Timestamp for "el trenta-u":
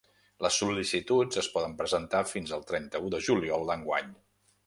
2.59-3.13